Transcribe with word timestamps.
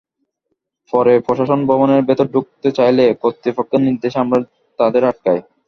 পরে 0.93 1.13
প্রশাসন 1.25 1.59
ভবনের 1.69 2.01
ভেতর 2.09 2.27
ঢুকতে 2.33 2.69
চাইলে 2.77 3.03
কর্তৃপক্ষের 3.23 3.81
নির্দেশে 3.87 4.17
আমরা 4.23 4.39
তাঁদের 4.79 5.03
আটকাই। 5.05 5.39